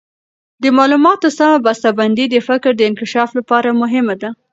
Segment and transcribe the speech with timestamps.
[0.61, 4.29] د معلوماتو سمه بسته بندي د فکر د انکشاف لپاره مهمه ده.